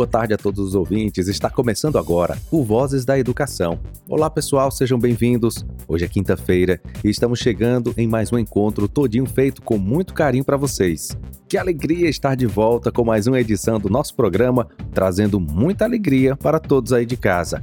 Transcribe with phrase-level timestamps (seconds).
[0.00, 1.28] boa tarde a todos os ouvintes.
[1.28, 3.78] Está começando agora o Vozes da Educação.
[4.08, 5.62] Olá, pessoal, sejam bem-vindos.
[5.86, 10.42] Hoje é quinta-feira e estamos chegando em mais um encontro todinho feito com muito carinho
[10.42, 11.14] para vocês.
[11.46, 16.34] Que alegria estar de volta com mais uma edição do nosso programa, trazendo muita alegria
[16.34, 17.62] para todos aí de casa.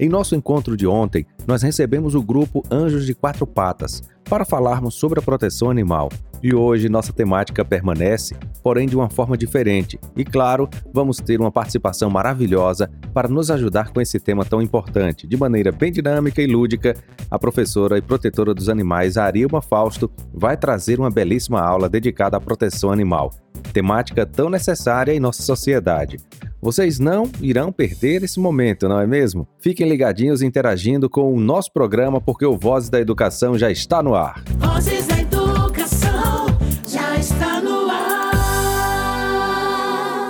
[0.00, 4.94] Em nosso encontro de ontem, nós recebemos o grupo Anjos de Quatro Patas para falarmos
[4.94, 6.08] sobre a proteção animal.
[6.42, 10.00] E hoje nossa temática permanece, porém de uma forma diferente.
[10.16, 15.26] E claro, vamos ter uma participação maravilhosa para nos ajudar com esse tema tão importante.
[15.26, 16.96] De maneira bem dinâmica e lúdica,
[17.30, 22.40] a professora e protetora dos animais Arilma Fausto vai trazer uma belíssima aula dedicada à
[22.40, 23.34] proteção animal,
[23.74, 26.16] temática tão necessária em nossa sociedade.
[26.62, 29.48] Vocês não irão perder esse momento, não é mesmo?
[29.58, 34.14] Fiquem ligadinhos interagindo com o nosso programa porque o Vozes da Educação já está no
[34.14, 34.44] ar.
[34.58, 35.22] Vozes da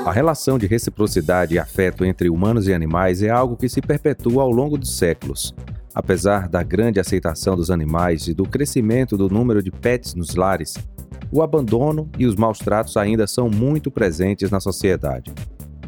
[0.05, 4.43] A relação de reciprocidade e afeto entre humanos e animais é algo que se perpetua
[4.43, 5.55] ao longo dos séculos.
[5.95, 10.75] Apesar da grande aceitação dos animais e do crescimento do número de pets nos lares,
[11.31, 15.33] o abandono e os maus tratos ainda são muito presentes na sociedade.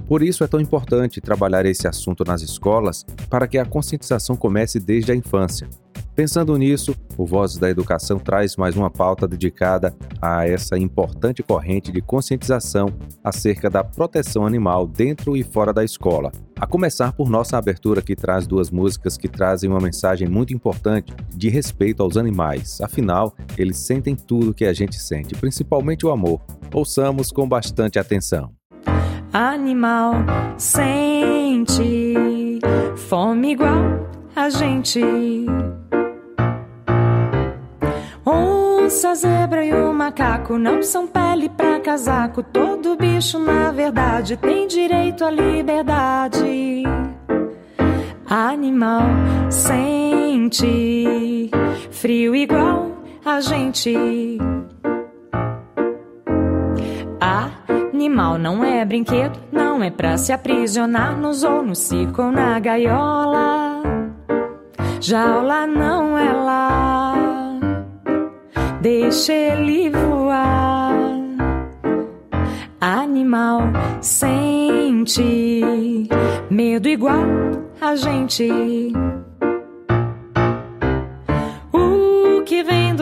[0.07, 4.79] Por isso é tão importante trabalhar esse assunto nas escolas para que a conscientização comece
[4.79, 5.69] desde a infância.
[6.15, 11.91] Pensando nisso, o Vozes da Educação traz mais uma pauta dedicada a essa importante corrente
[11.91, 16.31] de conscientização acerca da proteção animal dentro e fora da escola.
[16.55, 21.13] A começar por nossa abertura que traz duas músicas que trazem uma mensagem muito importante
[21.35, 22.81] de respeito aos animais.
[22.81, 26.41] Afinal, eles sentem tudo que a gente sente, principalmente o amor.
[26.73, 28.53] Ouçamos com bastante atenção.
[29.37, 30.15] Animal
[30.57, 32.61] sente
[33.09, 34.07] fome igual
[34.37, 35.03] a gente
[38.25, 42.45] Onça, zebra e o macaco não são pele pra casaco.
[42.45, 46.85] Todo bicho, na verdade, tem direito à liberdade.
[48.31, 49.03] Animal
[49.51, 51.51] sente
[51.91, 52.93] frio igual
[53.25, 54.39] a gente.
[57.95, 62.59] Animal não é brinquedo, não é pra se aprisionar nos ou no circo ou na
[62.59, 63.83] gaiola.
[65.01, 67.15] Jaula não é lá
[68.85, 70.93] deixa ele voar.
[72.79, 73.63] Animal
[74.03, 75.65] sente
[76.51, 77.25] medo igual
[77.81, 78.93] a gente.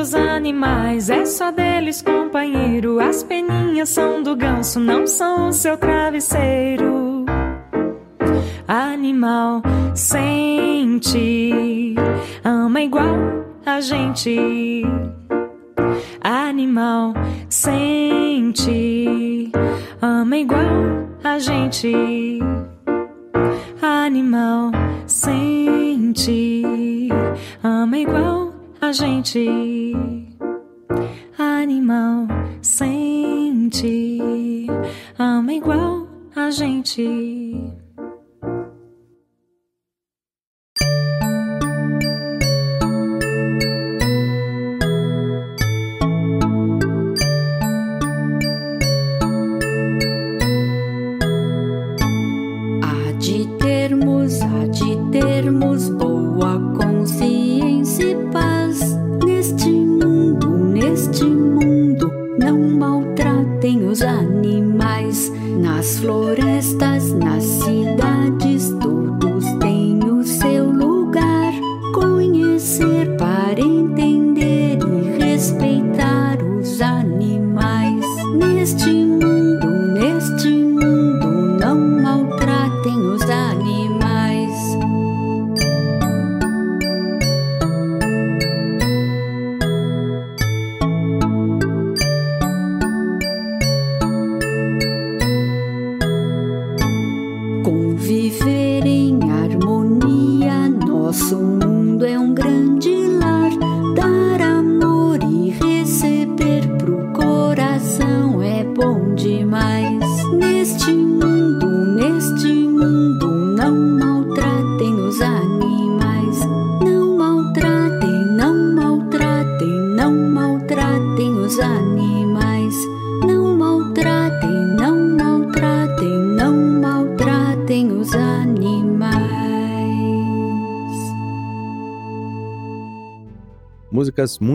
[0.03, 2.99] Dos animais é só deles, companheiro.
[2.99, 7.25] As peninhas são do ganso, não são o seu travesseiro.
[8.67, 9.63] Animal
[9.95, 11.95] sente,
[12.43, 13.17] ama igual
[13.65, 14.85] a gente
[16.21, 17.15] animal
[17.49, 19.53] sente,
[20.01, 22.41] ama igual a gente.
[23.81, 24.73] Animal
[25.07, 26.65] sente,
[27.63, 28.42] ama igual
[28.93, 29.95] a gente.
[31.39, 32.27] Animal
[32.61, 34.19] sente,
[35.19, 37.82] ama igual a gente.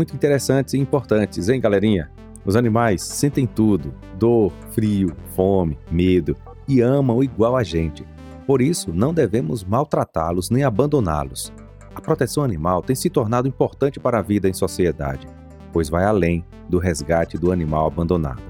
[0.08, 2.10] Muito interessantes e importantes, hein, galerinha?
[2.46, 6.36] Os animais sentem tudo: dor, frio, fome, medo.
[6.68, 8.06] e amam igual a gente.
[8.46, 11.52] Por isso, não devemos maltratá-los nem abandoná-los.
[11.96, 15.28] A proteção animal tem se tornado importante para a vida em sociedade,
[15.72, 18.42] pois vai além do resgate do animal abandonado.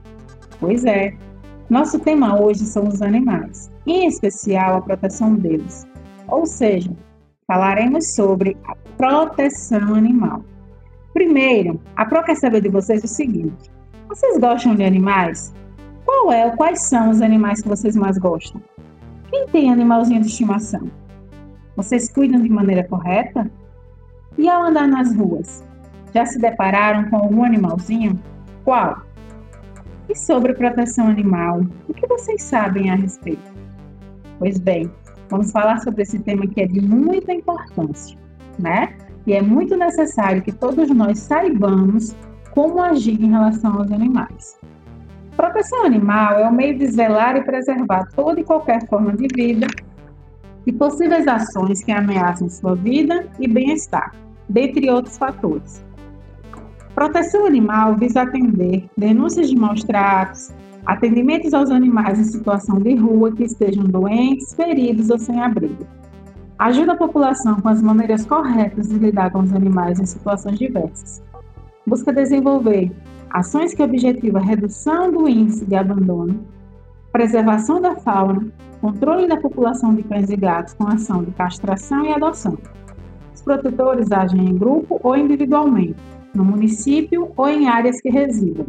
[0.58, 1.14] Pois é.
[1.68, 5.86] Nosso tema hoje são os animais, em especial a proteção deles.
[6.28, 6.90] Ou seja,
[7.46, 10.44] falaremos sobre a proteção animal.
[11.12, 13.70] Primeiro, a Pro quer saber de vocês o seguinte:
[14.08, 15.54] vocês gostam de animais?
[16.04, 18.60] Qual é ou quais são os animais que vocês mais gostam?
[19.30, 20.90] Quem tem animalzinho de estimação?
[21.76, 23.50] Vocês cuidam de maneira correta?
[24.36, 25.64] E ao andar nas ruas,
[26.14, 28.18] já se depararam com algum animalzinho?
[28.64, 29.02] Qual?
[30.08, 33.52] E sobre proteção animal, o que vocês sabem a respeito?
[34.38, 34.90] Pois bem,
[35.28, 38.18] vamos falar sobre esse tema que é de muita importância,
[38.58, 38.96] né?
[39.26, 42.16] E é muito necessário que todos nós saibamos
[42.52, 44.58] como agir em relação aos animais.
[45.36, 49.66] Proteção animal é o meio de zelar e preservar toda e qualquer forma de vida
[50.66, 54.14] e possíveis ações que ameaçam sua vida e bem-estar,
[54.48, 55.84] dentre outros fatores.
[56.94, 60.52] Proteção animal visa atender denúncias de maus tratos,
[60.84, 65.86] atendimentos aos animais em situação de rua que estejam doentes, feridos ou sem abrigo
[66.60, 71.22] Ajuda a população com as maneiras corretas de lidar com os animais em situações diversas.
[71.86, 72.92] Busca desenvolver
[73.30, 76.38] ações que objetivam a redução do índice de abandono,
[77.10, 78.46] preservação da fauna,
[78.78, 82.58] controle da população de cães e gatos com ação de castração e adoção.
[83.34, 85.96] Os protetores agem em grupo ou individualmente,
[86.34, 88.66] no município ou em áreas que residam.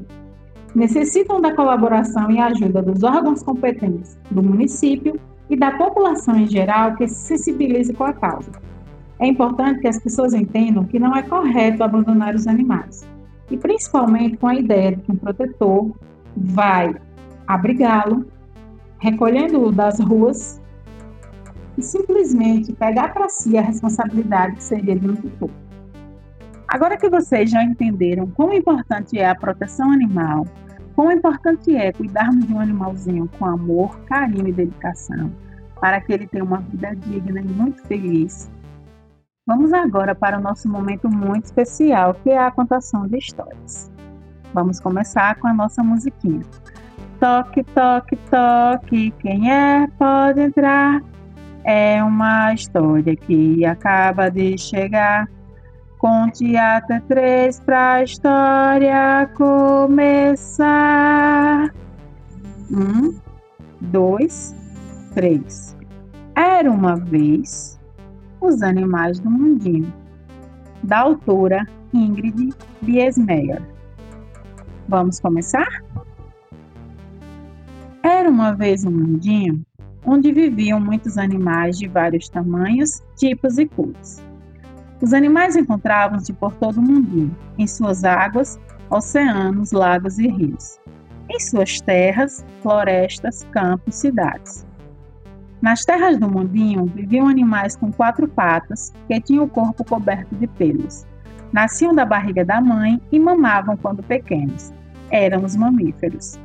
[0.74, 5.20] Necessitam da colaboração e ajuda dos órgãos competentes do município
[5.52, 8.50] e da população em geral que se sensibilize com a causa.
[9.20, 13.06] É importante que as pessoas entendam que não é correto abandonar os animais,
[13.52, 15.92] e principalmente com a ideia de que um protetor
[16.38, 16.96] vai
[17.46, 18.26] abrigá-lo,
[18.98, 20.62] recolhendo-o das ruas
[21.78, 25.50] e simplesmente pegar para si a responsabilidade que seria de um tutor.
[26.70, 30.48] Agora que vocês já entenderam quão importante é a proteção animal,
[31.02, 35.32] Quão importante é cuidarmos de um animalzinho com amor, carinho e dedicação,
[35.80, 38.52] para que ele tenha uma vida digna e muito feliz.
[39.48, 43.92] Vamos agora para o nosso momento muito especial, que é a contação de histórias.
[44.54, 46.42] Vamos começar com a nossa musiquinha.
[47.20, 51.02] Toque, toque, toque, quem é pode entrar.
[51.64, 55.28] É uma história que acaba de chegar.
[56.02, 60.72] Conte até três para a história começar.
[62.72, 63.14] Um,
[63.80, 64.56] dois,
[65.14, 65.78] três.
[66.36, 67.80] Era uma vez
[68.42, 69.94] os animais do mundinho,
[70.82, 73.62] da autora Ingrid Biesmeyer.
[74.90, 75.84] Vamos começar?
[78.02, 79.64] Era uma vez um mundinho
[80.04, 84.31] onde viviam muitos animais de vários tamanhos, tipos e cores.
[85.02, 90.80] Os animais encontravam-se por todo o mundo, em suas águas, oceanos, lagos e rios,
[91.28, 94.66] em suas terras, florestas, campos, cidades.
[95.60, 100.46] Nas terras do mundinho viviam animais com quatro patas que tinham o corpo coberto de
[100.46, 101.08] pelos.
[101.52, 104.72] Nasciam da barriga da mãe e mamavam quando pequenos.
[105.10, 106.40] Eram os mamíferos.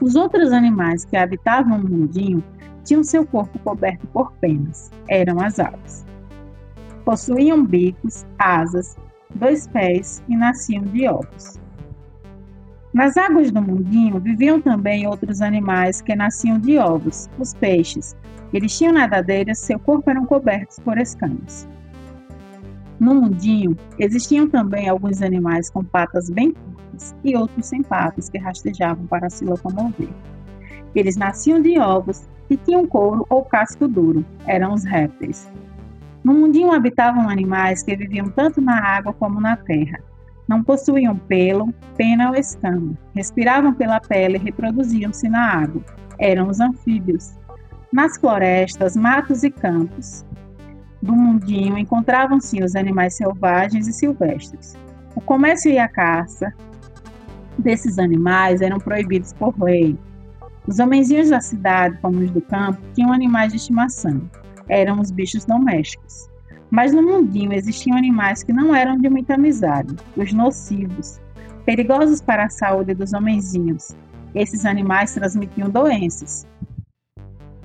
[0.00, 2.42] Os outros animais que habitavam o mundinho
[2.84, 4.90] tinham seu corpo coberto por penas.
[5.08, 6.09] Eram as aves.
[7.04, 8.96] Possuíam bicos, asas,
[9.34, 11.58] dois pés e nasciam de ovos.
[12.92, 18.16] Nas águas do mundinho viviam também outros animais que nasciam de ovos, os peixes.
[18.52, 21.68] Eles tinham nadadeiras, seu corpo eram cobertos por escamas.
[22.98, 28.38] No mundinho existiam também alguns animais com patas bem curtas e outros sem patas que
[28.38, 30.10] rastejavam para se locomover.
[30.94, 35.48] Eles nasciam de ovos e tinham couro ou casco duro, eram os répteis.
[36.22, 40.00] No mundinho habitavam animais que viviam tanto na água como na terra.
[40.46, 42.94] Não possuíam pelo, pena ou escama.
[43.14, 45.82] Respiravam pela pele e reproduziam-se na água.
[46.18, 47.38] Eram os anfíbios.
[47.92, 50.24] Nas florestas, matos e campos
[51.02, 54.76] do mundinho encontravam-se os animais selvagens e silvestres.
[55.14, 56.52] O comércio e a caça
[57.58, 59.98] desses animais eram proibidos por lei.
[60.66, 64.20] Os homenzinhos da cidade, como os do campo, tinham animais de estimação.
[64.70, 66.30] Eram os bichos domésticos.
[66.70, 71.20] Mas no mundinho existiam animais que não eram de muita amizade, os nocivos,
[71.66, 73.96] perigosos para a saúde dos homenzinhos.
[74.32, 76.46] Esses animais transmitiam doenças.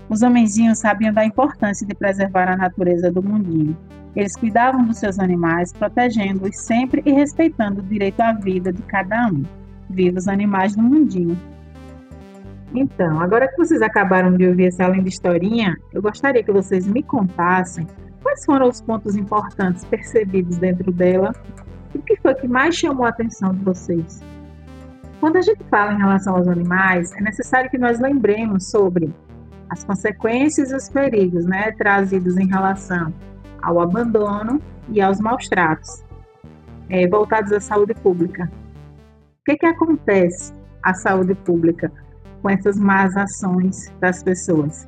[0.09, 3.77] Os homenzinhos sabiam da importância de preservar a natureza do mundinho.
[4.15, 9.27] Eles cuidavam dos seus animais, protegendo-os sempre e respeitando o direito à vida de cada
[9.27, 9.43] um.
[9.91, 11.39] Viva os animais do mundinho!
[12.75, 17.01] Então, agora que vocês acabaram de ouvir essa linda historinha, eu gostaria que vocês me
[17.01, 17.87] contassem
[18.25, 21.31] Quais foram os pontos importantes percebidos dentro dela?
[21.93, 24.19] E o que foi que mais chamou a atenção de vocês?
[25.19, 29.13] Quando a gente fala em relação aos animais, é necessário que nós lembremos sobre
[29.69, 33.13] as consequências e os perigos né, trazidos em relação
[33.61, 36.03] ao abandono e aos maus tratos
[36.89, 38.51] é, voltados à saúde pública.
[39.39, 40.51] O que, que acontece
[40.81, 41.91] à saúde pública
[42.45, 44.87] com essas más ações das pessoas?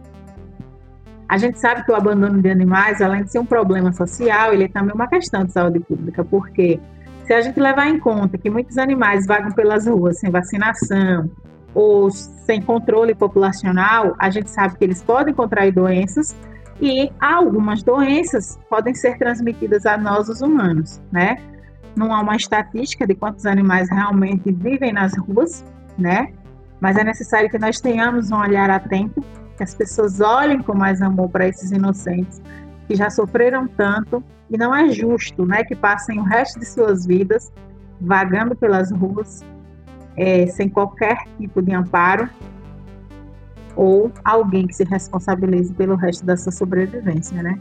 [1.28, 4.66] A gente sabe que o abandono de animais, além de ser um problema social, ele
[4.66, 6.80] é também uma questão de saúde pública, porque
[7.26, 11.32] se a gente levar em conta que muitos animais vagam pelas ruas sem vacinação
[11.74, 16.36] ou sem controle populacional, a gente sabe que eles podem contrair doenças
[16.80, 21.38] e algumas doenças podem ser transmitidas a nós, os humanos, né?
[21.96, 25.66] Não há uma estatística de quantos animais realmente vivem nas ruas,
[25.98, 26.32] né?
[26.80, 29.24] Mas é necessário que nós tenhamos um olhar atento
[29.56, 32.42] que as pessoas olhem com mais amor para esses inocentes
[32.88, 37.06] que já sofreram tanto e não é justo, né, que passem o resto de suas
[37.06, 37.52] vidas
[38.00, 39.44] vagando pelas ruas
[40.16, 42.30] é, sem qualquer tipo de amparo
[43.76, 47.60] ou alguém que se responsabilize pelo resto da sua sobrevivência, né?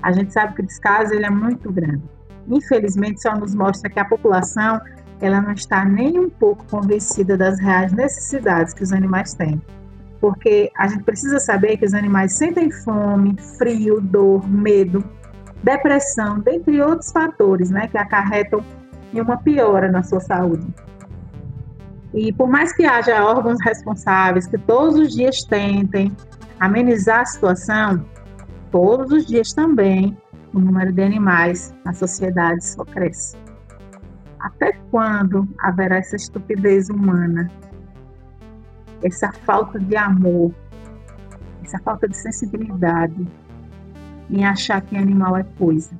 [0.00, 2.02] A gente sabe que o descaso ele é muito grande.
[2.46, 4.80] Infelizmente, só nos mostra que a população
[5.20, 9.60] ela não está nem um pouco convencida das reais necessidades que os animais têm
[10.20, 15.04] porque a gente precisa saber que os animais sentem fome, frio, dor, medo,
[15.62, 18.64] depressão, dentre outros fatores, né, que acarretam
[19.12, 20.66] em uma piora na sua saúde.
[22.12, 26.10] E por mais que haja órgãos responsáveis que todos os dias tentem
[26.58, 28.04] amenizar a situação,
[28.70, 30.16] todos os dias também
[30.52, 33.36] o número de animais na sociedade só cresce.
[34.40, 37.50] Até quando haverá essa estupidez humana
[39.02, 40.52] essa falta de amor,
[41.62, 43.26] essa falta de sensibilidade
[44.30, 45.98] em achar que animal é coisa.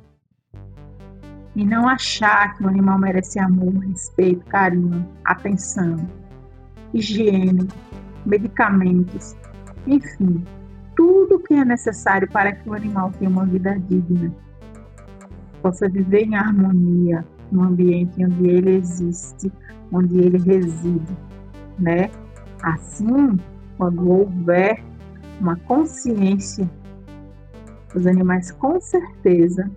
[1.55, 5.97] E não achar que o animal merece amor, respeito, carinho, atenção,
[6.93, 7.67] higiene,
[8.25, 9.35] medicamentos,
[9.87, 10.45] enfim,
[10.95, 14.31] tudo que é necessário para que o animal tenha uma vida digna,
[15.61, 19.51] possa viver em harmonia no ambiente onde ele existe,
[19.91, 21.17] onde ele reside,
[21.77, 22.09] né?
[22.61, 23.37] Assim,
[23.77, 24.83] quando houver
[25.39, 26.69] uma consciência,
[27.95, 29.69] os animais com certeza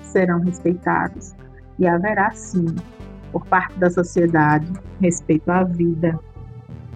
[0.00, 1.34] serão respeitados
[1.78, 2.66] e haverá sim,
[3.32, 6.18] por parte da sociedade, respeito à vida.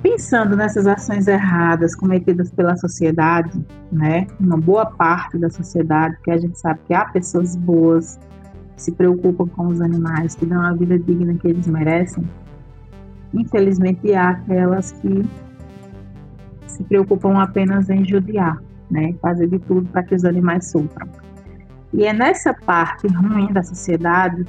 [0.02, 6.38] Pensando nessas ações erradas cometidas pela sociedade, né, uma boa parte da sociedade, que a
[6.38, 8.21] gente sabe que há pessoas boas
[8.76, 12.25] se preocupam com os animais, que dão a vida digna que eles merecem,
[13.37, 15.23] Infelizmente, há aquelas que
[16.66, 19.14] se preocupam apenas em judiar, né?
[19.21, 21.09] fazer de tudo para que os animais sofram.
[21.92, 24.45] E é nessa parte ruim da sociedade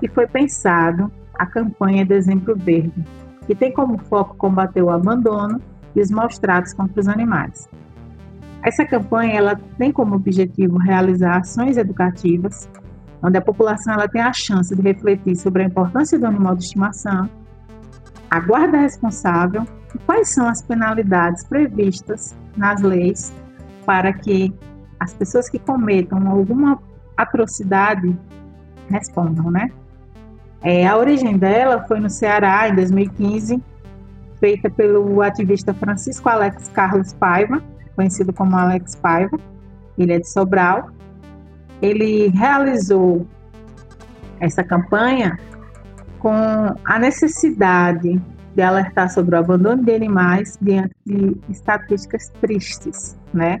[0.00, 3.04] que foi pensado a campanha Dezembro Verde,
[3.46, 5.60] que tem como foco combater o abandono
[5.94, 7.68] e os maus tratos contra os animais.
[8.62, 12.68] Essa campanha ela tem como objetivo realizar ações educativas,
[13.22, 16.64] onde a população ela tem a chance de refletir sobre a importância do animal de
[16.64, 17.28] estimação,
[18.30, 23.32] a guarda responsável e quais são as penalidades previstas nas leis
[23.84, 24.52] para que
[24.98, 26.78] as pessoas que cometam alguma
[27.16, 28.16] atrocidade
[28.88, 29.70] respondam, né?
[30.62, 33.62] É, a origem dela foi no Ceará, em 2015,
[34.40, 37.62] feita pelo ativista Francisco Alex Carlos Paiva,
[37.94, 39.38] conhecido como Alex Paiva.
[39.96, 40.90] Ele é de Sobral.
[41.80, 43.26] Ele realizou
[44.40, 45.38] essa campanha
[46.18, 48.20] com a necessidade
[48.54, 53.60] de alertar sobre o abandono de animais diante de estatísticas tristes, né?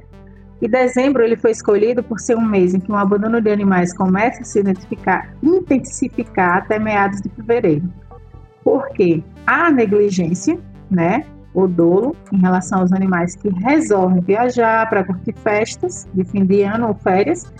[0.60, 3.94] E dezembro ele foi escolhido por ser um mês em que o abandono de animais
[3.94, 4.62] começa a se
[5.42, 7.92] intensificar até meados de fevereiro.
[8.64, 10.58] Porque a negligência,
[10.90, 16.44] né, o dolo em relação aos animais que resolvem viajar para curtir festas de fim
[16.44, 17.52] de ano ou férias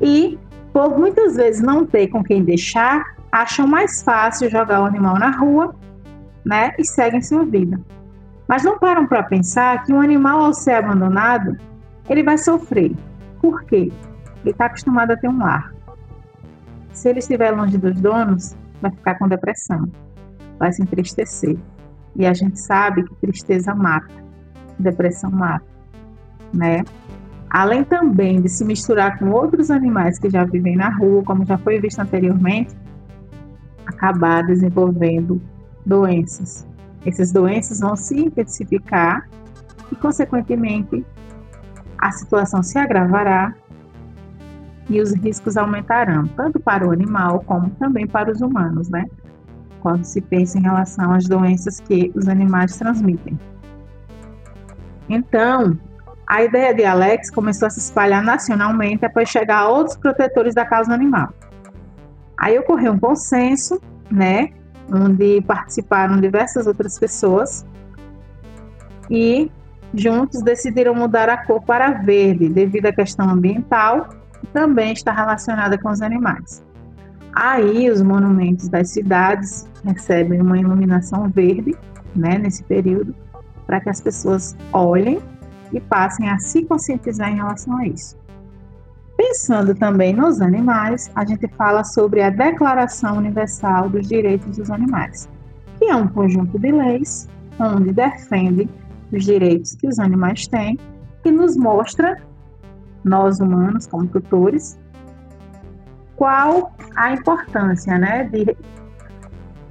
[0.00, 0.38] e
[0.72, 5.30] por muitas vezes não ter com quem deixar, acham mais fácil jogar o animal na
[5.30, 5.74] rua,
[6.44, 7.80] né, e seguem sua vida.
[8.46, 11.56] Mas não param para pensar que um animal ao ser abandonado
[12.08, 12.94] ele vai sofrer.
[13.40, 13.92] Por quê?
[14.42, 15.74] Ele está acostumado a ter um lar.
[16.92, 19.88] Se ele estiver longe dos donos, vai ficar com depressão,
[20.58, 21.56] vai se entristecer.
[22.16, 24.08] E a gente sabe que tristeza mata,
[24.78, 25.66] depressão mata,
[26.52, 26.84] né?
[27.50, 31.56] Além também de se misturar com outros animais que já vivem na rua, como já
[31.56, 32.76] foi visto anteriormente,
[33.86, 35.40] acabar desenvolvendo
[35.84, 36.66] doenças.
[37.06, 39.28] Essas doenças vão se intensificar
[39.90, 41.04] e, consequentemente,
[41.96, 43.54] a situação se agravará
[44.90, 49.06] e os riscos aumentarão, tanto para o animal como também para os humanos, né?
[49.80, 53.38] Quando se pensa em relação às doenças que os animais transmitem.
[55.08, 55.78] Então,
[56.28, 60.66] a ideia de Alex começou a se espalhar nacionalmente após chegar a outros protetores da
[60.66, 61.32] causa animal.
[62.38, 64.50] Aí ocorreu um consenso, né,
[64.92, 67.66] onde participaram diversas outras pessoas
[69.10, 69.50] e
[69.94, 74.10] juntos decidiram mudar a cor para verde devido à questão ambiental
[74.42, 76.62] e também está relacionada com os animais.
[77.34, 81.74] Aí os monumentos das cidades recebem uma iluminação verde,
[82.14, 83.14] né, nesse período,
[83.66, 85.20] para que as pessoas olhem
[85.72, 88.16] e passem a se conscientizar em relação a isso.
[89.16, 95.28] Pensando também nos animais, a gente fala sobre a Declaração Universal dos Direitos dos Animais,
[95.78, 97.28] que é um conjunto de leis
[97.58, 98.68] onde defende
[99.12, 100.78] os direitos que os animais têm
[101.24, 102.22] e nos mostra,
[103.04, 104.78] nós humanos, como tutores,
[106.14, 108.56] qual a importância né, de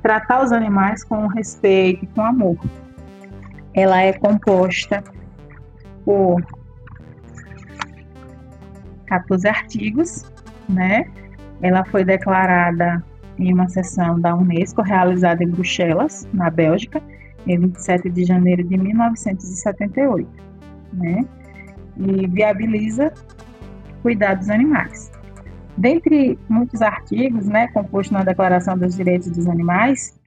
[0.01, 2.57] tratar os animais com respeito com amor.
[3.73, 5.03] Ela é composta
[6.07, 6.41] por
[9.07, 10.23] 14 artigos,
[10.69, 11.03] né?
[11.61, 13.03] Ela foi declarada
[13.37, 17.03] em uma sessão da Unesco realizada em Bruxelas, na Bélgica,
[17.45, 20.29] em 27 de janeiro de 1978,
[20.93, 21.25] né?
[21.97, 23.11] E viabiliza
[24.01, 25.11] cuidar dos animais.
[25.77, 30.17] Dentre muitos artigos, né, composto na Declaração dos Direitos dos Animais,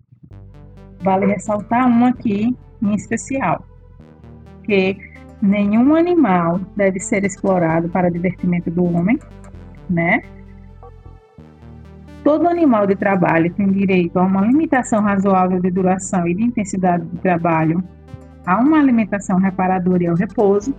[1.00, 3.64] vale ressaltar um aqui em especial,
[4.64, 5.09] que
[5.40, 9.18] nenhum animal deve ser explorado para divertimento do homem,
[9.88, 10.22] né?
[12.22, 17.04] Todo animal de trabalho tem direito a uma limitação razoável de duração e de intensidade
[17.06, 17.82] de trabalho,
[18.46, 20.74] a uma alimentação reparadora e ao repouso,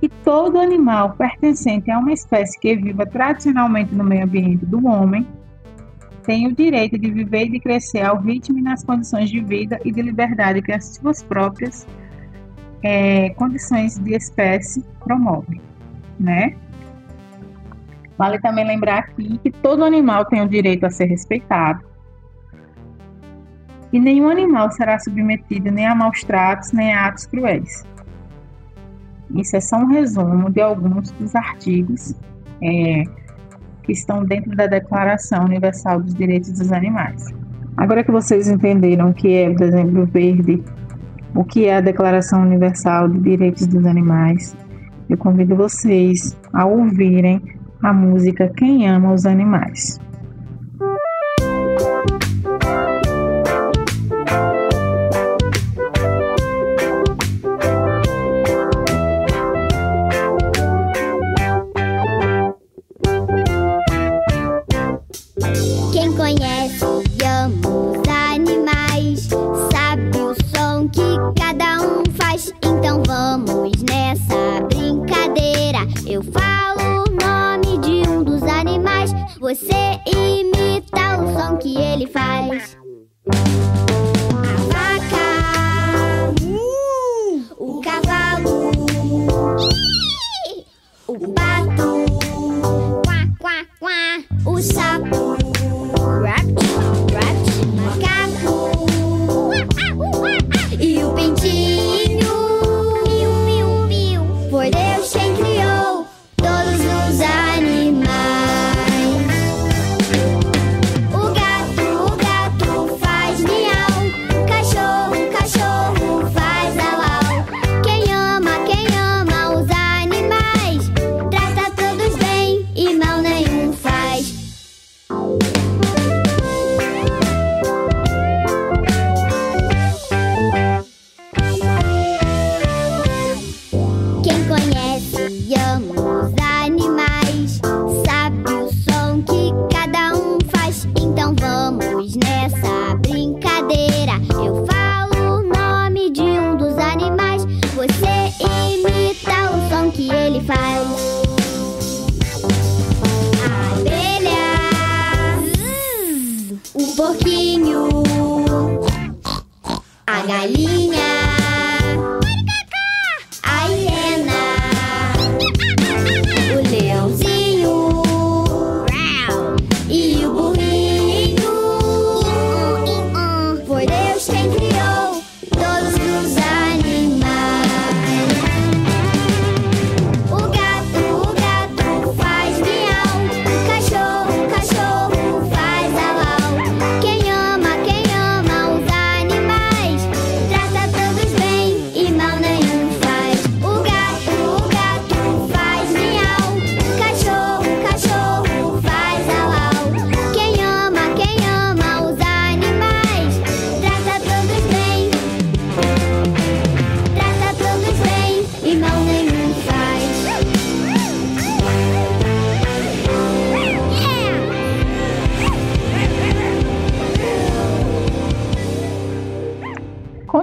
[0.00, 5.26] e todo animal pertencente a uma espécie que viva tradicionalmente no meio ambiente do homem
[6.24, 9.78] tem o direito de viver e de crescer ao ritmo e nas condições de vida
[9.84, 11.86] e de liberdade que as suas próprias
[12.84, 15.60] é, condições de espécie promovem,
[16.20, 16.54] né?
[18.18, 21.82] Vale também lembrar aqui que todo animal tem o direito a ser respeitado.
[23.90, 27.84] E nenhum animal será submetido nem a maus tratos, nem a atos cruéis.
[29.34, 32.14] Isso é só um resumo de alguns dos artigos
[32.62, 33.02] é,
[33.82, 37.32] que estão dentro da Declaração Universal dos Direitos dos Animais.
[37.76, 40.62] Agora que vocês entenderam o que é o dezembro verde,
[41.34, 44.56] o que é a Declaração Universal de Direitos dos Animais,
[45.08, 47.42] eu convido vocês a ouvirem
[47.82, 50.00] a música Quem Ama os Animais.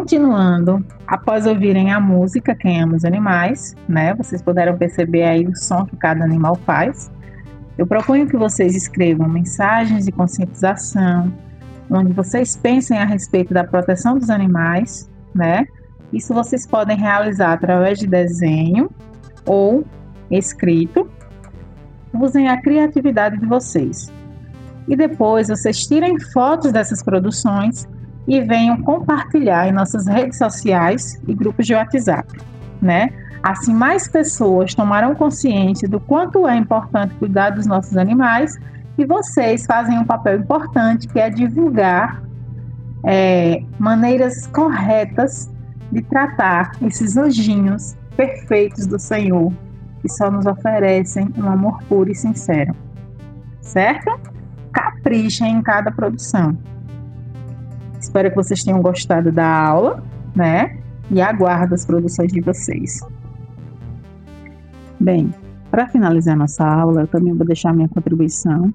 [0.01, 4.15] Continuando, após ouvirem a música Quem Ama os Animais, né?
[4.15, 7.11] Vocês puderam perceber aí o som que cada animal faz.
[7.77, 11.31] Eu proponho que vocês escrevam mensagens de conscientização,
[11.87, 15.67] onde vocês pensem a respeito da proteção dos animais, né?
[16.11, 18.89] Isso vocês podem realizar através de desenho
[19.45, 19.85] ou
[20.31, 21.07] escrito.
[22.11, 24.11] Usem a criatividade de vocês.
[24.87, 27.87] E depois vocês tirem fotos dessas produções
[28.27, 32.27] e venham compartilhar em nossas redes sociais e grupos de WhatsApp,
[32.81, 33.09] né?
[33.43, 38.55] Assim, mais pessoas tomarão consciência do quanto é importante cuidar dos nossos animais
[38.97, 42.21] e vocês fazem um papel importante que é divulgar
[43.03, 45.51] é, maneiras corretas
[45.91, 49.51] de tratar esses anjinhos perfeitos do Senhor
[50.01, 52.75] que só nos oferecem um amor puro e sincero,
[53.61, 54.19] certo?
[54.71, 56.57] Caprichem em cada produção.
[58.01, 60.03] Espero que vocês tenham gostado da aula,
[60.35, 60.79] né?
[61.11, 62.99] E aguardo as produções de vocês.
[64.99, 65.31] Bem,
[65.69, 68.73] para finalizar nossa aula, eu também vou deixar minha contribuição,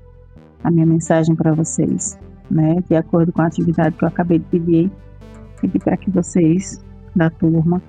[0.63, 2.17] a minha mensagem para vocês,
[2.49, 2.77] né?
[2.89, 4.93] De acordo com a atividade que eu acabei de pedir,
[5.61, 6.81] pedir para que vocês,
[7.15, 7.83] da turma,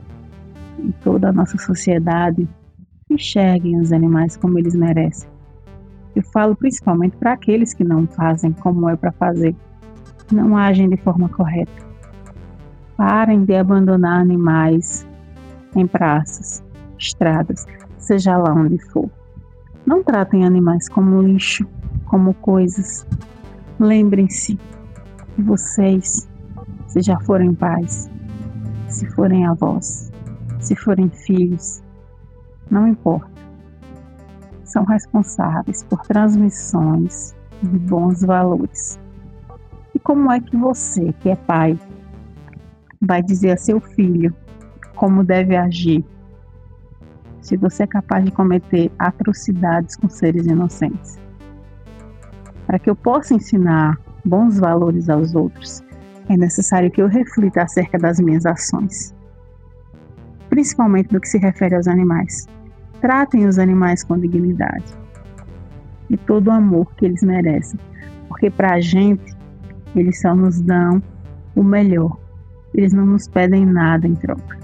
[0.79, 2.47] e toda a nossa sociedade,
[3.09, 5.29] enxerguem os animais como eles merecem.
[6.15, 9.55] Eu falo principalmente para aqueles que não fazem como é para fazer
[10.35, 11.87] não agem de forma correta.
[12.95, 15.07] Parem de abandonar animais
[15.75, 16.63] em praças,
[16.97, 17.65] estradas,
[17.97, 19.09] seja lá onde for.
[19.85, 21.65] Não tratem animais como lixo,
[22.05, 23.05] como coisas.
[23.79, 24.59] Lembrem-se
[25.35, 26.27] que vocês,
[26.87, 28.09] se já forem pais,
[28.87, 30.11] se forem avós,
[30.59, 31.81] se forem filhos,
[32.69, 33.31] não importa.
[34.63, 38.99] São responsáveis por transmissões de bons valores
[40.07, 41.77] como é que você, que é pai,
[43.01, 44.33] vai dizer a seu filho
[44.95, 46.01] como deve agir
[47.41, 51.19] se você é capaz de cometer atrocidades com seres inocentes?
[52.65, 55.83] Para que eu possa ensinar bons valores aos outros,
[56.29, 59.13] é necessário que eu reflita acerca das minhas ações,
[60.49, 62.47] principalmente no que se refere aos animais.
[63.01, 64.97] Tratem os animais com dignidade
[66.09, 67.77] e todo o amor que eles merecem,
[68.29, 69.36] porque para a gente
[69.95, 71.01] eles só nos dão
[71.55, 72.17] o melhor.
[72.73, 74.57] Eles não nos pedem nada em troca.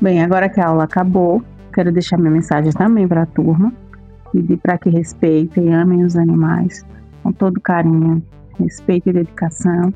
[0.00, 3.72] Bem, agora que a aula acabou, quero deixar minha mensagem também para a turma.
[4.32, 6.84] Pedir para que respeitem e amem os animais
[7.22, 8.22] com todo carinho,
[8.58, 9.92] respeito e dedicação.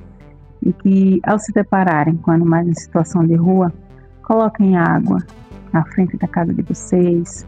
[0.62, 3.72] E que, ao se depararem com animais em situação de rua,
[4.22, 5.22] coloquem água
[5.72, 7.46] na frente da casa de vocês,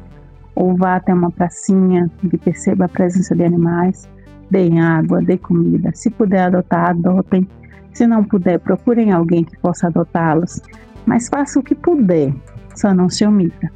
[0.54, 4.08] ou vá até uma pracinha e perceba a presença de animais
[4.50, 5.90] deem água, deem comida.
[5.94, 7.46] Se puder adotar, adotem.
[7.92, 10.60] Se não puder, procurem alguém que possa adotá-los.
[11.06, 12.32] Mas faça o que puder,
[12.74, 13.70] só não se omita,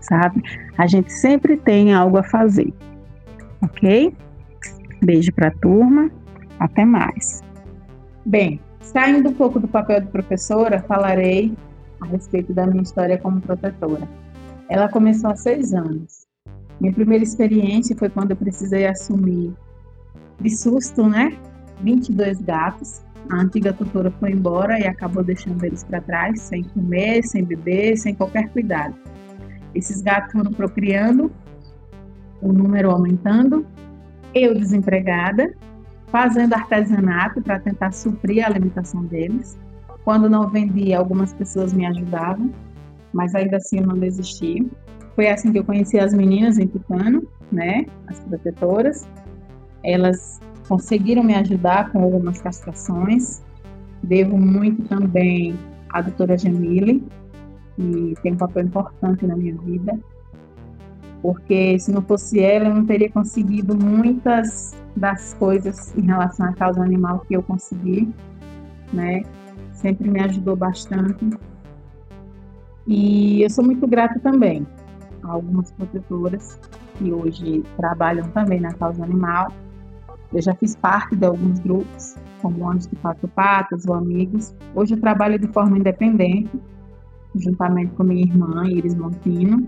[0.00, 0.42] sabe?
[0.78, 2.72] A gente sempre tem algo a fazer,
[3.62, 4.14] ok?
[5.04, 6.10] Beijo para a turma,
[6.58, 7.42] até mais.
[8.24, 11.52] Bem, saindo um pouco do papel de professora, falarei
[12.00, 14.08] a respeito da minha história como protetora.
[14.68, 16.26] Ela começou há seis anos.
[16.80, 19.52] Minha primeira experiência foi quando eu precisei assumir
[20.42, 21.36] de susto, né?
[21.82, 23.02] 22 gatos.
[23.30, 27.96] A antiga tutora foi embora e acabou deixando eles para trás, sem comer, sem beber,
[27.96, 28.94] sem qualquer cuidado.
[29.74, 31.32] Esses gatos foram procriando,
[32.40, 33.64] o número aumentando,
[34.34, 35.54] eu desempregada,
[36.08, 39.58] fazendo artesanato para tentar suprir a alimentação deles.
[40.04, 42.50] Quando não vendia, algumas pessoas me ajudavam,
[43.12, 44.66] mas ainda assim eu não desisti.
[45.14, 49.08] Foi assim que eu conheci as meninas em Tucano, né, as protetoras.
[49.82, 53.42] Elas conseguiram me ajudar com algumas castrações.
[54.02, 55.58] Devo muito também
[55.90, 57.04] à doutora Jamile,
[57.76, 59.98] que tem um papel importante na minha vida,
[61.22, 66.52] porque se não fosse ela, eu não teria conseguido muitas das coisas em relação à
[66.52, 68.12] causa animal que eu consegui,
[68.92, 69.22] né?
[69.72, 71.30] Sempre me ajudou bastante.
[72.86, 74.66] E eu sou muito grata também
[75.22, 76.58] a algumas protetoras
[76.98, 79.52] que hoje trabalham também na causa animal.
[80.32, 84.54] Eu já fiz parte de alguns grupos, como Anjos de Quatro Patas ou Amigos.
[84.74, 86.50] Hoje eu trabalho de forma independente,
[87.34, 89.66] juntamente com minha irmã, Iris Montino,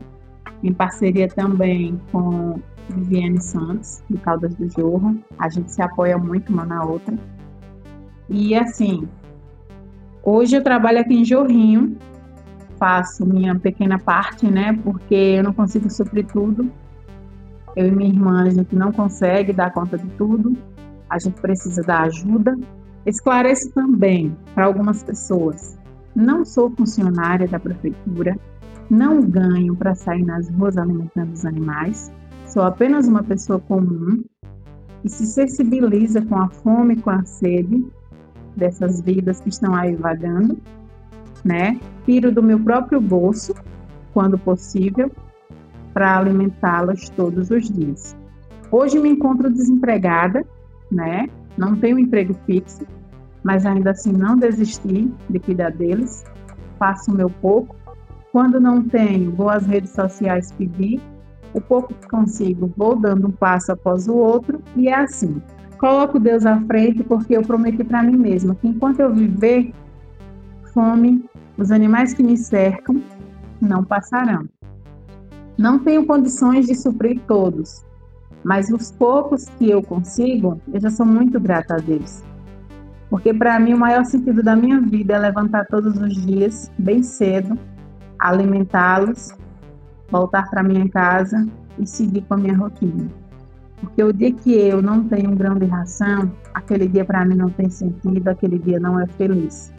[0.62, 5.18] em parceria também com Viviane Santos, de Caldas do Jorro.
[5.38, 7.14] A gente se apoia muito uma na outra.
[8.31, 9.07] E assim,
[10.22, 11.98] hoje eu trabalho aqui em Jorrinho,
[12.79, 14.72] faço minha pequena parte, né?
[14.83, 16.72] Porque eu não consigo suprir tudo.
[17.77, 20.57] Eu e minha irmã, a gente não consegue dar conta de tudo.
[21.11, 22.57] A gente precisa da ajuda.
[23.05, 25.79] Esclareço também para algumas pessoas.
[26.15, 28.39] Não sou funcionária da prefeitura,
[28.89, 32.13] não ganho para sair nas ruas alimentando os animais.
[32.47, 34.23] Sou apenas uma pessoa comum
[35.05, 37.85] e se sensibiliza com a fome, com a sede
[38.57, 40.57] dessas vidas que estão aí vagando,
[41.45, 41.79] né?
[42.07, 43.55] Tiro do meu próprio bolso,
[44.13, 45.11] quando possível,
[45.94, 48.16] para alimentá-las todos os dias.
[48.70, 50.44] Hoje me encontro desempregada,
[50.90, 51.28] né?
[51.57, 52.85] Não tenho emprego fixo,
[53.44, 56.24] mas ainda assim não desisti de cuidar deles.
[56.78, 57.76] Faço o meu pouco
[58.33, 61.00] quando não tenho, vou às redes sociais pedir.
[61.52, 65.40] O pouco que consigo, vou dando um passo após o outro e é assim.
[65.78, 69.72] Coloco Deus à frente porque eu prometi para mim mesma que enquanto eu viver,
[70.72, 71.24] fome,
[71.57, 73.00] os animais que me cercam
[73.61, 74.48] não passarão.
[75.57, 77.85] Não tenho condições de suprir todos,
[78.43, 82.23] mas os poucos que eu consigo, eu já sou muito grata a Deus.
[83.09, 87.03] Porque para mim o maior sentido da minha vida é levantar todos os dias, bem
[87.03, 87.57] cedo,
[88.19, 89.31] alimentá-los,
[90.11, 91.47] voltar para minha casa
[91.79, 93.09] e seguir com a minha rotina.
[93.81, 97.37] Porque o dia que eu não tenho um grão de ração, aquele dia para mim
[97.37, 99.73] não tem sentido, aquele dia não é feliz.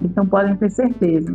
[0.00, 1.34] Então podem ter certeza,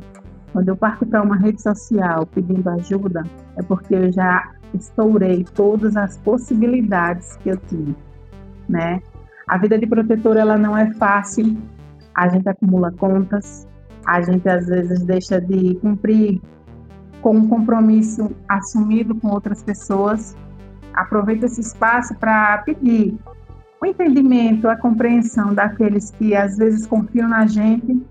[0.52, 3.24] quando eu parto para uma rede social pedindo ajuda,
[3.56, 7.96] é porque eu já estourei todas as possibilidades que eu tinha,
[8.68, 9.02] né?
[9.48, 11.58] A vida de protetor ela não é fácil,
[12.14, 13.68] a gente acumula contas,
[14.06, 16.42] a gente às vezes deixa de cumprir
[17.22, 20.36] com um compromisso assumido com outras pessoas.
[20.94, 23.18] Aproveita esse espaço para pedir
[23.82, 28.02] o entendimento, a compreensão daqueles que às vezes confiam na gente,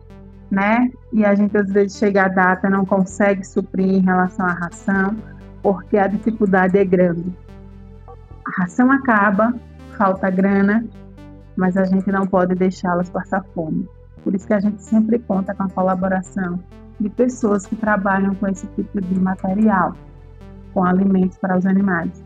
[0.50, 0.90] né?
[1.12, 5.16] E a gente às vezes chega a data não consegue suprir em relação à ração,
[5.62, 7.32] porque a dificuldade é grande.
[8.08, 9.54] A ração acaba,
[9.96, 10.84] falta grana,
[11.56, 13.88] mas a gente não pode deixá-las passar fome.
[14.22, 16.60] Por isso que a gente sempre conta com a colaboração
[17.00, 19.94] de pessoas que trabalham com esse tipo de material,
[20.72, 22.22] com alimentos para os animais.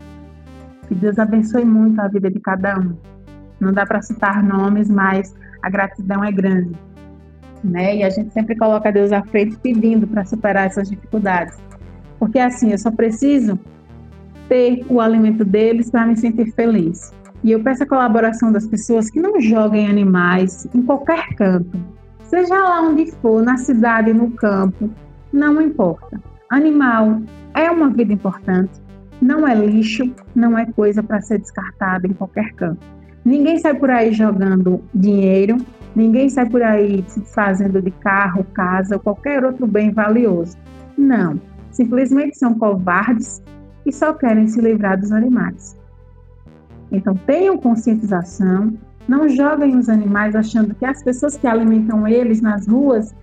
[0.87, 2.95] Que Deus abençoe muito a vida de cada um.
[3.59, 6.75] Não dá para citar nomes, mas a gratidão é grande.
[7.63, 7.97] Né?
[7.97, 11.57] E a gente sempre coloca Deus à frente pedindo para superar essas dificuldades.
[12.17, 13.59] Porque assim, eu só preciso
[14.49, 17.13] ter o alimento deles para me sentir feliz.
[17.43, 21.79] E eu peço a colaboração das pessoas que não joguem animais em qualquer canto,
[22.23, 24.89] seja lá onde for, na cidade, no campo,
[25.33, 26.21] não importa.
[26.49, 27.21] Animal
[27.55, 28.79] é uma vida importante,
[29.21, 32.85] não é lixo, não é coisa para ser descartada em qualquer canto.
[33.23, 35.57] Ninguém sai por aí jogando dinheiro,
[35.95, 40.57] ninguém sai por aí se desfazendo de carro, casa ou qualquer outro bem valioso.
[40.97, 43.41] Não, simplesmente são covardes
[43.85, 45.77] e só querem se livrar dos animais.
[46.91, 48.73] Então, tenham conscientização,
[49.07, 53.15] não joguem os animais achando que as pessoas que alimentam eles nas ruas,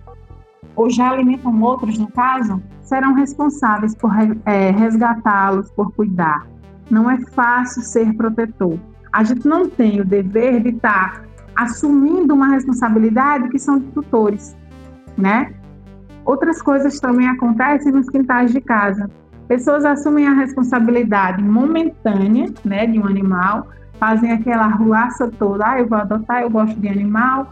[0.75, 4.11] ou já alimentam outros, no caso, serão responsáveis por
[4.45, 6.47] é, resgatá-los, por cuidar.
[6.89, 8.79] Não é fácil ser protetor.
[9.11, 14.55] A gente não tem o dever de estar assumindo uma responsabilidade que são de tutores,
[15.17, 15.53] né?
[16.25, 19.09] Outras coisas também acontecem nos quintais de casa
[19.49, 23.67] pessoas assumem a responsabilidade momentânea né, de um animal,
[23.99, 27.51] fazem aquela ruaça toda, ah, eu vou adotar, eu gosto de animal.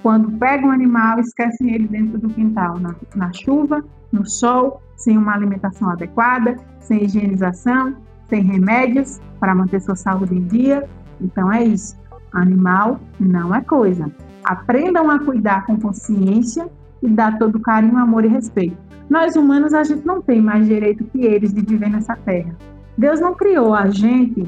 [0.00, 5.18] Quando pegam um animal, esquecem ele dentro do quintal, na, na chuva, no sol, sem
[5.18, 7.96] uma alimentação adequada, sem higienização,
[8.34, 10.88] sem remédios para manter sua saúde em dia.
[11.20, 11.96] Então é isso.
[12.32, 14.10] Animal não é coisa.
[14.42, 16.68] Aprendam a cuidar com consciência
[17.00, 18.76] e dar todo carinho, amor e respeito.
[19.08, 22.56] Nós humanos, a gente não tem mais direito que eles de viver nessa terra.
[22.98, 24.44] Deus não criou a gente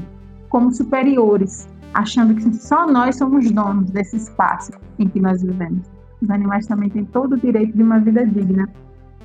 [0.49, 5.87] como superiores, achando que só nós somos donos desse espaço em que nós vivemos.
[6.21, 8.67] Os animais também têm todo o direito de uma vida digna,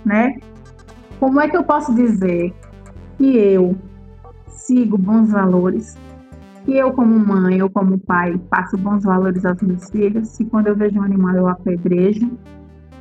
[0.05, 0.37] né?
[1.19, 2.55] Como é que eu posso dizer
[3.17, 3.77] que eu
[4.63, 5.99] sigo bons valores,
[6.65, 10.69] que eu como mãe ou como pai passo bons valores aos meus filhos, se quando
[10.69, 12.31] eu vejo um animal eu apedrejo,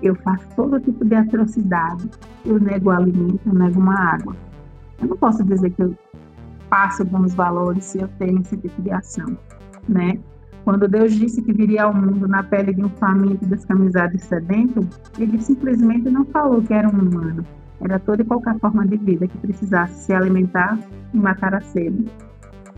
[0.02, 2.10] eu faço todo tipo de atrocidade,
[2.44, 4.36] eu nego alimento, eu nego uma água.
[5.00, 5.96] Eu não posso dizer que eu
[6.70, 9.38] passo bons valores se eu tenho esse tipo de ação,
[9.88, 10.20] né?
[10.64, 14.88] Quando Deus disse que viria ao mundo na pele de um faminto, descamisado e sedento,
[15.20, 17.46] ele simplesmente não falou que era um humano.
[17.84, 20.78] Era toda e qualquer forma de vida que precisasse se alimentar
[21.14, 22.06] e matar a sede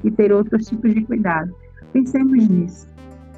[0.03, 1.53] e ter outros tipos de cuidado.
[1.91, 2.87] Pensemos nisso,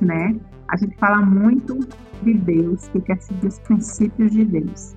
[0.02, 0.36] né?
[0.68, 1.80] A gente fala muito
[2.24, 4.96] de Deus, que quer seguir os princípios de Deus.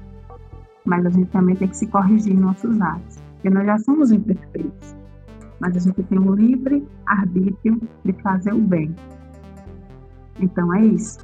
[0.84, 4.10] Mas a gente também tem que se corrigir em nossos atos, porque nós já somos
[4.10, 4.96] imperfeitos.
[5.60, 8.94] Mas a gente tem um livre arbítrio de fazer o bem.
[10.40, 11.18] Então é isso.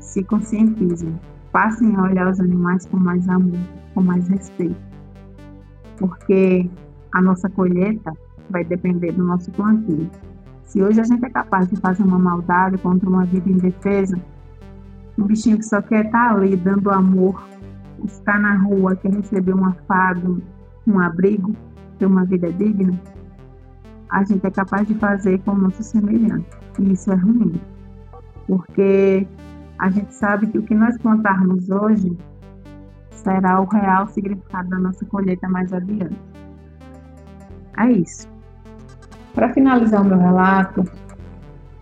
[0.00, 1.18] Se conscientizem.
[1.52, 3.60] Passem a olhar os animais com mais amor,
[3.94, 4.76] com mais respeito.
[5.98, 6.68] Porque
[7.12, 8.12] a nossa colheita
[8.50, 10.10] vai depender do nosso plantio.
[10.64, 14.18] Se hoje a gente é capaz de fazer uma maldade contra uma vida indefesa,
[15.18, 17.42] um bichinho que só quer estar ali dando amor,
[18.04, 20.40] estar na rua, quer receber um afago,
[20.86, 21.54] um abrigo,
[21.98, 22.98] ter uma vida digna,
[24.10, 26.48] a gente é capaz de fazer com o nosso semelhante.
[26.78, 27.60] E isso é ruim,
[28.46, 29.26] porque
[29.78, 32.16] a gente sabe que o que nós plantarmos hoje
[33.22, 36.16] será o real significado da nossa colheita mais adiante.
[37.78, 38.28] É isso.
[39.34, 40.84] Para finalizar o meu relato,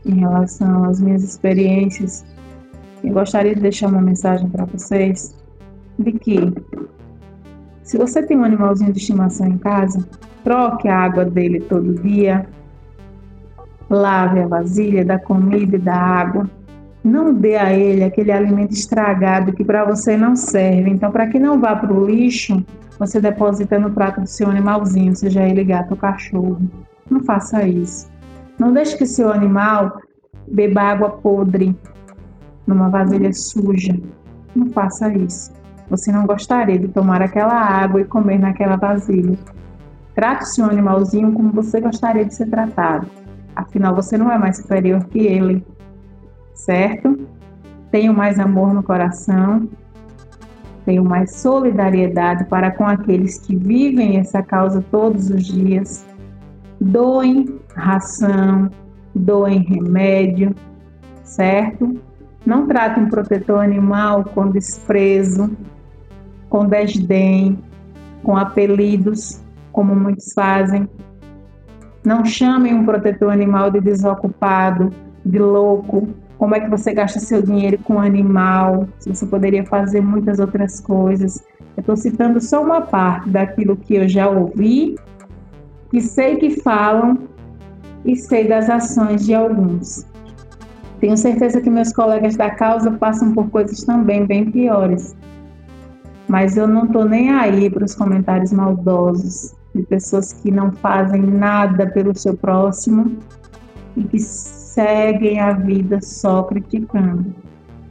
[0.05, 2.25] em relação às minhas experiências,
[3.03, 5.37] eu gostaria de deixar uma mensagem para vocês
[5.99, 6.53] de que
[7.83, 10.07] se você tem um animalzinho de estimação em casa,
[10.45, 12.47] troque a água dele todo dia,
[13.89, 16.49] lave a vasilha da comida e da água.
[17.03, 20.91] Não dê a ele aquele alimento estragado que para você não serve.
[20.91, 22.65] Então, para que não vá para o lixo,
[22.99, 26.61] você deposita no prato do seu animalzinho, seja ele gato ou cachorro.
[27.11, 28.11] Não faça isso.
[28.59, 30.01] Não deixe que seu animal
[30.47, 31.75] beba água podre
[32.67, 33.99] numa vasilha suja.
[34.55, 35.51] Não faça isso.
[35.89, 39.37] Você não gostaria de tomar aquela água e comer naquela vasilha.
[40.15, 43.07] Trate seu animalzinho como você gostaria de ser tratado.
[43.57, 45.65] Afinal, você não é mais superior que ele,
[46.65, 47.29] certo?
[47.91, 49.69] Tenho mais amor no coração,
[50.85, 56.07] tenho mais solidariedade para com aqueles que vivem essa causa todos os dias
[56.81, 58.71] doem ração,
[59.15, 60.55] doem remédio,
[61.23, 62.01] certo?
[62.45, 65.51] Não tratem um protetor animal com desprezo,
[66.49, 67.59] com desdém,
[68.23, 70.89] com apelidos, como muitos fazem.
[72.03, 74.91] Não chamem um protetor animal de desocupado,
[75.25, 76.09] de louco.
[76.41, 78.89] Como é que você gasta seu dinheiro com animal?
[78.99, 81.45] Se você poderia fazer muitas outras coisas.
[81.77, 84.97] Eu estou citando só uma parte daquilo que eu já ouvi
[85.91, 87.19] que sei que falam
[88.07, 90.07] e sei das ações de alguns.
[90.99, 95.15] Tenho certeza que meus colegas da causa passam por coisas também bem piores.
[96.27, 101.21] Mas eu não estou nem aí para os comentários maldosos de pessoas que não fazem
[101.21, 103.19] nada pelo seu próximo
[103.95, 104.19] e que
[104.75, 107.35] seguem a vida só criticando.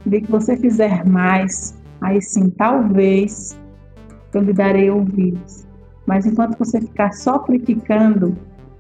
[0.05, 3.57] De que você fizer mais, aí sim, talvez
[4.34, 5.67] eu lhe darei ouvidos.
[6.05, 8.36] Mas enquanto você ficar só criticando,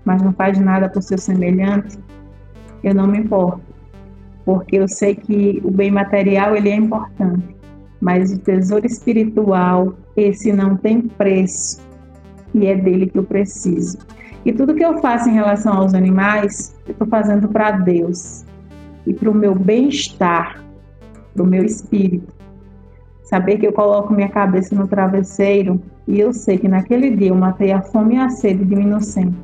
[0.05, 1.99] mas não faz nada por seu semelhante,
[2.83, 3.61] eu não me importo.
[4.45, 7.55] Porque eu sei que o bem material ele é importante,
[8.01, 11.81] mas o tesouro espiritual, esse não tem preço
[12.53, 13.99] e é dele que eu preciso.
[14.45, 18.45] E tudo que eu faço em relação aos animais, eu estou fazendo para Deus
[19.05, 20.63] e para o meu bem-estar,
[21.33, 22.33] para o meu espírito.
[23.23, 27.35] Saber que eu coloco minha cabeça no travesseiro e eu sei que naquele dia eu
[27.35, 29.37] matei a fome e a sede de um inocente.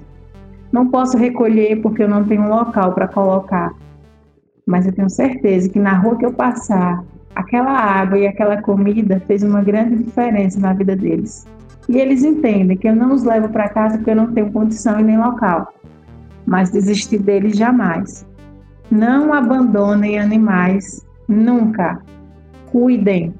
[0.71, 3.73] Não posso recolher porque eu não tenho um local para colocar,
[4.65, 7.03] mas eu tenho certeza que na rua que eu passar,
[7.35, 11.45] aquela água e aquela comida fez uma grande diferença na vida deles.
[11.87, 14.99] E eles entendem que eu não os levo para casa porque eu não tenho condição
[14.99, 15.73] e nem local,
[16.45, 18.25] mas desistir deles jamais.
[18.89, 22.01] Não abandonem animais, nunca.
[22.71, 23.33] Cuidem,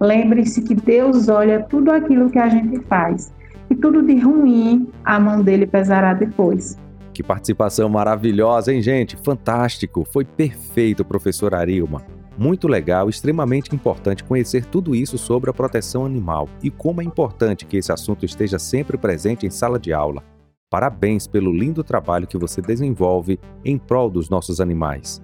[0.00, 3.32] Lembre-se que Deus olha tudo aquilo que a gente faz
[3.68, 6.78] e tudo de ruim a mão dele pesará depois.
[7.12, 9.16] Que participação maravilhosa, hein, gente?
[9.16, 10.06] Fantástico!
[10.12, 12.02] Foi perfeito, professor Arilma.
[12.38, 17.66] Muito legal, extremamente importante conhecer tudo isso sobre a proteção animal e como é importante
[17.66, 20.22] que esse assunto esteja sempre presente em sala de aula.
[20.70, 25.20] Parabéns pelo lindo trabalho que você desenvolve em prol dos nossos animais.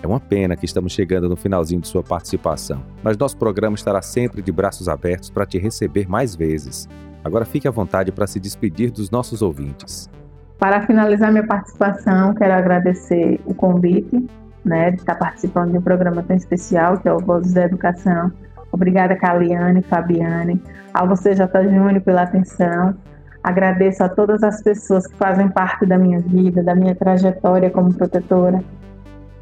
[0.00, 4.00] É uma pena que estamos chegando no finalzinho de sua participação, mas nosso programa estará
[4.00, 6.88] sempre de braços abertos para te receber mais vezes.
[7.24, 10.08] Agora fique à vontade para se despedir dos nossos ouvintes.
[10.60, 14.28] Para finalizar minha participação, quero agradecer o convite
[14.64, 18.32] né, de estar participando de um programa tão especial, que é o Vozes da Educação.
[18.70, 20.62] Obrigada, Caliane, Fabiane,
[20.94, 21.64] ao você, J.
[21.64, 22.94] Júnior, pela atenção.
[23.42, 27.92] Agradeço a todas as pessoas que fazem parte da minha vida, da minha trajetória como
[27.92, 28.62] protetora,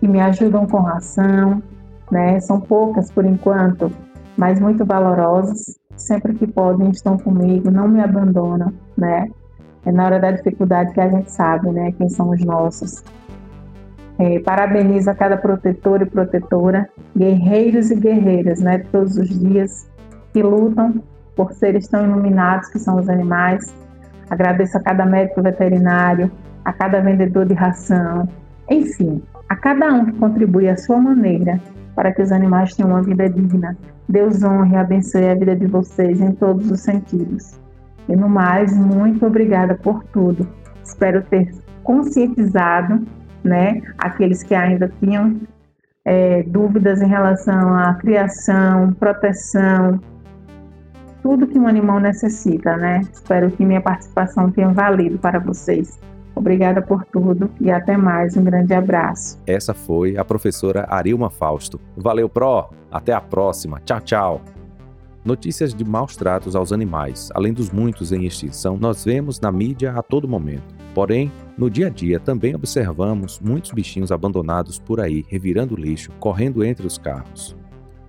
[0.00, 1.62] que me ajudam com ração,
[2.10, 2.40] né?
[2.40, 3.92] São poucas por enquanto,
[4.36, 5.78] mas muito valorosas.
[5.96, 9.28] Sempre que podem estão comigo, não me abandonam, né?
[9.84, 11.92] É na hora da dificuldade que a gente sabe, né?
[11.92, 13.04] Quem são os nossos.
[14.22, 19.88] É, parabenizo a cada protetor e protetora, guerreiros e guerreiras, né, todos os dias
[20.34, 21.02] que lutam
[21.34, 23.74] por seres tão iluminados que são os animais.
[24.28, 26.30] Agradeço a cada médico veterinário,
[26.62, 28.28] a cada vendedor de ração,
[28.68, 31.58] enfim, a cada um que contribui à sua maneira
[31.96, 33.74] para que os animais tenham uma vida digna.
[34.06, 37.58] Deus honre e abençoe a vida de vocês em todos os sentidos.
[38.06, 40.46] E no mais, muito obrigada por tudo.
[40.84, 41.50] Espero ter
[41.82, 43.02] conscientizado
[43.44, 43.82] né?
[43.98, 45.40] Aqueles que ainda tinham
[46.04, 50.00] é, dúvidas em relação à criação, proteção,
[51.22, 53.00] tudo que um animal necessita, né?
[53.12, 55.98] Espero que minha participação tenha valido para vocês.
[56.34, 58.36] Obrigada por tudo e até mais.
[58.36, 59.38] Um grande abraço.
[59.46, 61.80] Essa foi a professora Arilma Fausto.
[61.96, 62.70] Valeu, Pro.
[62.90, 63.80] Até a próxima.
[63.84, 64.40] Tchau, tchau.
[65.22, 69.92] Notícias de maus tratos aos animais, além dos muitos em extinção, nós vemos na mídia
[69.92, 70.74] a todo momento.
[70.94, 71.30] Porém,
[71.60, 76.86] no dia a dia também observamos muitos bichinhos abandonados por aí, revirando lixo, correndo entre
[76.86, 77.54] os carros.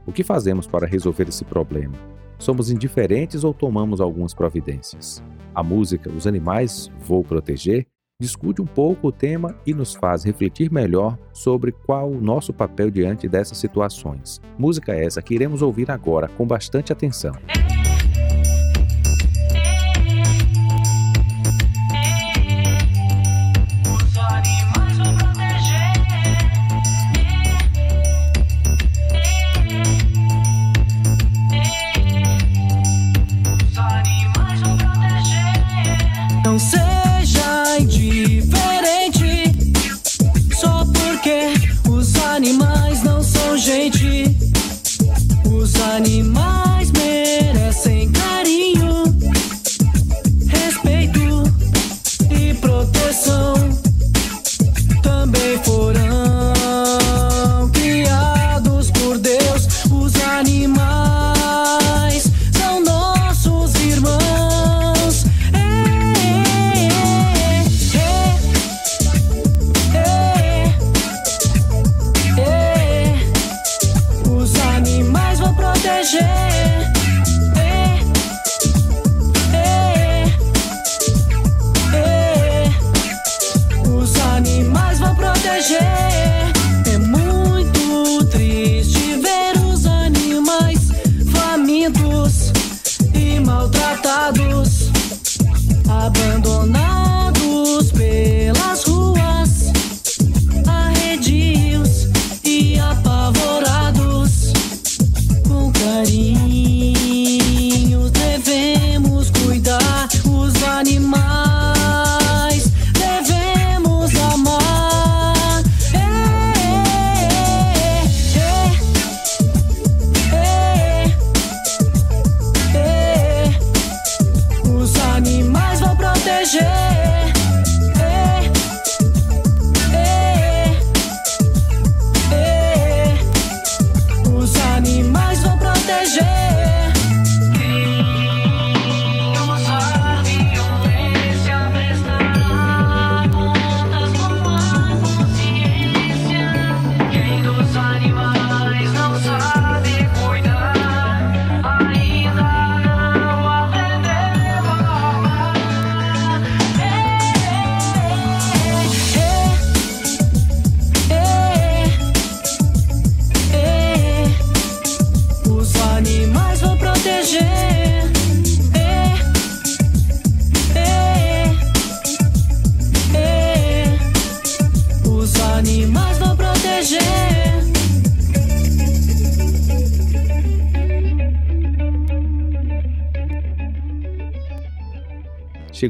[0.05, 1.93] O que fazemos para resolver esse problema?
[2.39, 5.21] Somos indiferentes ou tomamos algumas providências?
[5.53, 7.85] A música Os Animais Vou Proteger
[8.17, 12.89] discute um pouco o tema e nos faz refletir melhor sobre qual o nosso papel
[12.89, 14.39] diante dessas situações.
[14.57, 17.33] Música essa que iremos ouvir agora com bastante atenção.
[17.49, 17.70] animais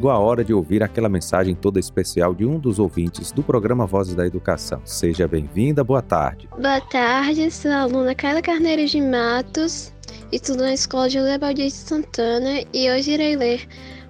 [0.02, 3.86] chegou a hora de ouvir aquela mensagem toda especial de um dos ouvintes do programa
[3.86, 4.82] Vozes da Educação.
[4.84, 6.50] Seja bem-vinda, boa tarde.
[6.60, 9.94] Boa tarde, sou a aluna Carla Carneiro de Matos,
[10.32, 13.68] estudo na escola Leobaldi de Santana e hoje irei ler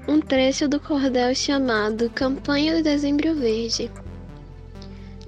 [0.08, 3.92] um trecho do cordel chamado Campanha do Dezembro Verde.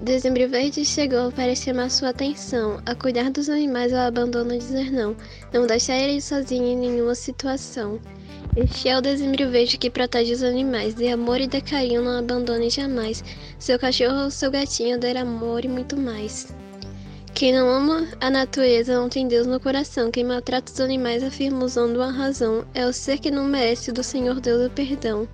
[0.00, 5.14] Dezembro Verde chegou para chamar sua atenção, a cuidar dos animais ao abandono dizer não,
[5.52, 8.00] não deixar eles sozinhos em nenhuma situação.
[8.56, 12.16] Este é o Dezembro Verde que protege os animais, dê amor e dê carinho, não
[12.16, 13.24] abandone jamais.
[13.58, 16.54] Seu cachorro ou seu gatinho dê amor e muito mais.
[17.34, 20.08] Quem não ama a natureza não tem Deus no coração.
[20.08, 22.64] Quem maltrata os animais afirma usando a razão.
[22.72, 25.26] É o ser que não merece do Senhor Deus o perdão.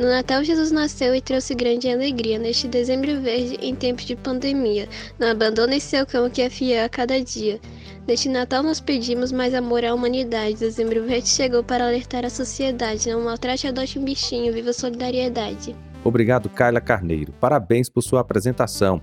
[0.00, 2.38] No Natal, Jesus nasceu e trouxe grande alegria.
[2.38, 4.88] Neste dezembro verde, em tempos de pandemia,
[5.18, 7.60] não abandone seu cão que é fiel a cada dia.
[8.08, 10.54] Neste Natal, nós pedimos mais amor à humanidade.
[10.54, 13.10] Dezembro verde chegou para alertar a sociedade.
[13.10, 14.54] Não maltrate, adote um bichinho.
[14.54, 15.76] Viva a solidariedade.
[16.02, 17.34] Obrigado, Carla Carneiro.
[17.38, 19.02] Parabéns por sua apresentação.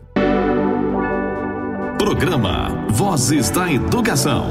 [1.97, 4.47] Programa Vozes da Educação.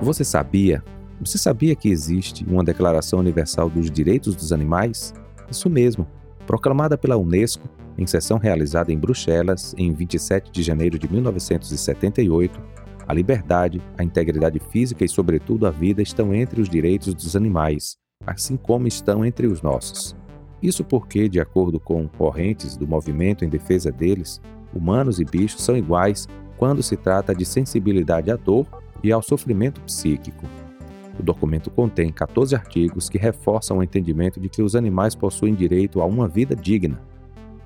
[0.00, 0.82] Você sabia?
[1.20, 5.12] Você sabia que existe uma Declaração Universal dos Direitos dos Animais?
[5.50, 6.06] Isso mesmo,
[6.46, 12.58] proclamada pela Unesco em sessão realizada em Bruxelas em 27 de janeiro de 1978.
[13.06, 17.96] A liberdade, a integridade física e, sobretudo, a vida estão entre os direitos dos animais,
[18.26, 20.16] assim como estão entre os nossos.
[20.62, 24.40] Isso porque, de acordo com correntes do movimento em defesa deles,
[24.74, 28.66] humanos e bichos são iguais quando se trata de sensibilidade à dor
[29.02, 30.44] e ao sofrimento psíquico.
[31.18, 36.00] O documento contém 14 artigos que reforçam o entendimento de que os animais possuem direito
[36.00, 37.00] a uma vida digna.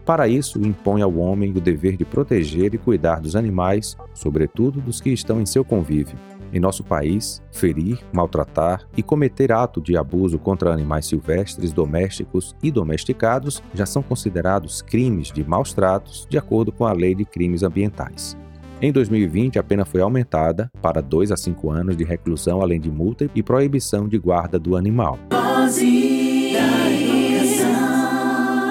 [0.05, 5.01] Para isso, impõe ao homem o dever de proteger e cuidar dos animais, sobretudo dos
[5.01, 6.19] que estão em seu convívio.
[6.53, 12.71] Em nosso país, ferir, maltratar e cometer ato de abuso contra animais silvestres, domésticos e
[12.71, 17.63] domesticados já são considerados crimes de maus tratos, de acordo com a Lei de Crimes
[17.63, 18.37] Ambientais.
[18.83, 22.91] Em 2020, a pena foi aumentada para 2 a 5 anos de reclusão, além de
[22.91, 25.19] multa e proibição de guarda do animal.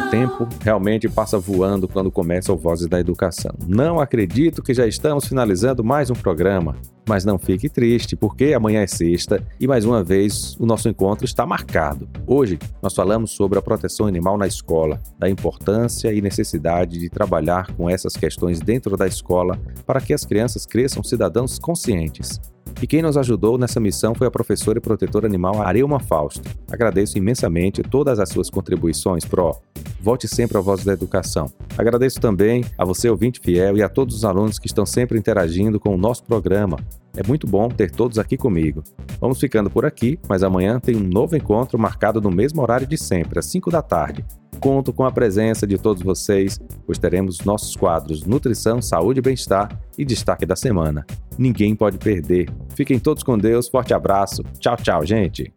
[0.07, 3.51] O tempo realmente passa voando quando começa o Vozes da Educação.
[3.67, 6.75] Não acredito que já estamos finalizando mais um programa.
[7.09, 11.25] Mas não fique triste, porque amanhã é sexta e mais uma vez o nosso encontro
[11.25, 12.07] está marcado.
[12.27, 17.73] Hoje nós falamos sobre a proteção animal na escola, da importância e necessidade de trabalhar
[17.73, 22.39] com essas questões dentro da escola para que as crianças cresçam cidadãos conscientes.
[22.81, 26.47] E quem nos ajudou nessa missão foi a professora e protetora animal Areuma Fausto.
[26.71, 29.57] Agradeço imensamente todas as suas contribuições, Pro.
[29.99, 31.51] Volte sempre ao Voz da Educação.
[31.77, 35.77] Agradeço também a você, ouvinte fiel, e a todos os alunos que estão sempre interagindo
[35.77, 36.77] com o nosso programa.
[37.15, 38.83] É muito bom ter todos aqui comigo.
[39.19, 42.97] Vamos ficando por aqui, mas amanhã tem um novo encontro marcado no mesmo horário de
[42.97, 44.25] sempre, às 5 da tarde.
[44.59, 49.69] Conto com a presença de todos vocês, pois teremos nossos quadros Nutrição, Saúde e Bem-Estar
[49.97, 51.05] e Destaque da Semana.
[51.37, 52.49] Ninguém pode perder.
[52.75, 54.43] Fiquem todos com Deus, forte abraço.
[54.59, 55.53] Tchau, tchau, gente.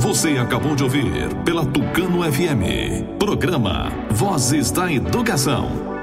[0.00, 1.04] Você acabou de ouvir
[1.44, 3.18] pela Tucano FM.
[3.18, 6.01] Programa Vozes da Educação.